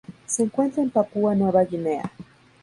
Se 0.25 0.41
encuentra 0.41 0.81
en 0.81 0.89
Papúa 0.89 1.35
Nueva 1.35 1.63
Guinea 1.63 2.11